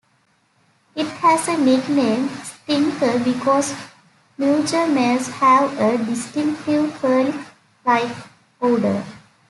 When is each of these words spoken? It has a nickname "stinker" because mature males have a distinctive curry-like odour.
It 0.95 1.05
has 1.05 1.47
a 1.47 1.55
nickname 1.55 2.27
"stinker" 2.43 3.19
because 3.19 3.75
mature 4.35 4.87
males 4.87 5.27
have 5.27 5.79
a 5.79 5.95
distinctive 6.03 6.95
curry-like 6.99 8.11
odour. 8.59 9.03